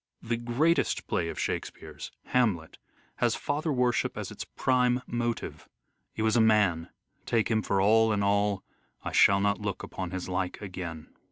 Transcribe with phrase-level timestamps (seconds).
[0.23, 2.79] The greatest play of Shakespeare's," Hamlet,"
[3.17, 5.69] has father worship as its prime motive:"
[6.15, 6.89] He was a man,
[7.27, 8.63] take him for all in all,
[9.03, 11.09] I shall not look upon his like again."